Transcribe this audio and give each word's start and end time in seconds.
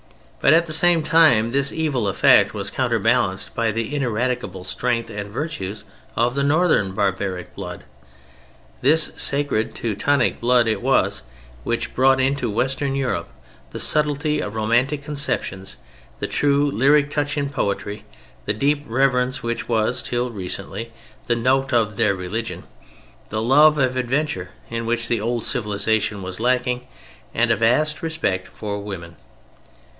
But 0.39 0.53
at 0.55 0.65
the 0.65 0.73
same 0.73 1.03
time 1.03 1.51
this 1.51 1.71
evil 1.71 2.07
effect 2.07 2.55
was 2.55 2.71
counter 2.71 2.97
balanced 2.97 3.53
by 3.53 3.69
the 3.69 3.93
ineradicable 3.95 4.63
strength 4.63 5.11
and 5.11 5.29
virtues 5.29 5.83
of 6.15 6.33
the 6.33 6.41
Northern 6.41 6.93
barbaric 6.95 7.53
blood. 7.53 7.83
This 8.81 9.11
sacred 9.15 9.75
Teutonic 9.75 10.39
blood 10.41 10.65
it 10.65 10.81
was 10.81 11.21
which 11.63 11.93
brought 11.93 12.19
into 12.19 12.49
Western 12.49 12.95
Europe 12.95 13.29
the 13.69 13.79
subtlety 13.79 14.39
of 14.39 14.55
romantic 14.55 15.03
conceptions, 15.03 15.77
the 16.17 16.25
true 16.25 16.65
lyric 16.65 17.11
touch 17.11 17.37
in 17.37 17.51
poetry, 17.51 18.03
the 18.45 18.53
deep 18.53 18.83
reverence 18.87 19.43
which 19.43 19.69
was 19.69 20.01
(till 20.01 20.31
recently) 20.31 20.91
the 21.27 21.35
note 21.35 21.71
of 21.71 21.97
their 21.97 22.15
religion, 22.15 22.63
the 23.29 23.43
love 23.43 23.77
of 23.77 23.95
adventure 23.95 24.49
in 24.71 24.87
which 24.87 25.07
the 25.07 25.21
old 25.21 25.45
civilization 25.45 26.23
was 26.23 26.39
lacking, 26.39 26.87
and 27.35 27.51
a 27.51 27.55
vast 27.55 28.01
respect 28.01 28.47
for 28.47 28.79
women. 28.79 29.15